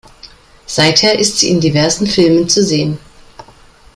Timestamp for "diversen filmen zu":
1.61-2.65